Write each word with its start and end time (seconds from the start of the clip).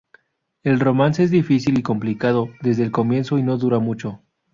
El 0.63 0.79
romance 0.79 1.21
es 1.21 1.29
difícil 1.29 1.77
y 1.77 1.83
complicado 1.83 2.49
desde 2.63 2.81
el 2.81 2.91
comienzo 2.91 3.37
y 3.37 3.43
no 3.43 3.59
dura 3.59 3.77
mucho. 3.77 4.23